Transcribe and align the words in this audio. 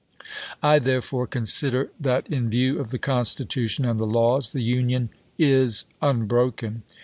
I, 0.63 0.79
therefore, 0.79 1.27
consider 1.27 1.91
that, 1.99 2.25
in 2.25 2.49
view 2.49 2.79
of 2.79 2.89
the 2.89 2.97
Constitution 2.97 3.85
and 3.85 3.99
the 3.99 4.07
laws, 4.07 4.49
the 4.49 4.57
inaugumi, 4.59 4.73
Union 4.77 5.09
is 5.37 5.85
unbroken." 6.01 6.81